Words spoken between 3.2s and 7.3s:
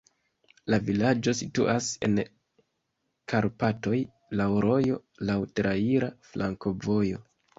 Karpatoj, laŭ rojo, laŭ traira flankovojo.